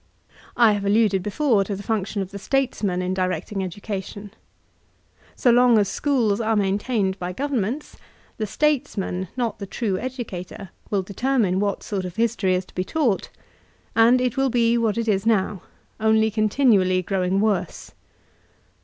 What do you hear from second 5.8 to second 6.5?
schools